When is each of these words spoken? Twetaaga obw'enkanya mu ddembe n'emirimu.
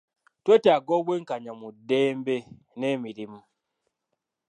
Twetaaga 0.43 0.91
obw'enkanya 0.99 1.51
mu 1.59 1.69
ddembe 1.75 2.35
n'emirimu. 2.77 3.41